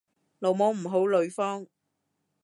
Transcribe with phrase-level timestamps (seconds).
[0.39, 1.67] 老母唔好呂方